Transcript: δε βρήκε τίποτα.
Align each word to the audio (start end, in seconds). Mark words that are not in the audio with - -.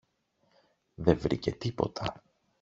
δε 0.95 1.13
βρήκε 1.15 1.51
τίποτα. 1.51 2.23